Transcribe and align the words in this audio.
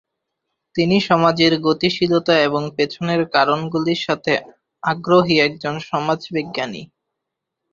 তিনি 0.75 0.97
সমাজের 1.01 1.53
গতিশীলতা 1.61 2.35
এবং 2.47 2.61
পেছনের 2.75 3.21
কারণগুলির 3.35 4.01
সাথে 4.01 4.33
আগ্রহী 4.83 5.35
একজন 5.39 5.75
সমাজ 5.89 6.19
বিজ্ঞানী। 6.35 6.81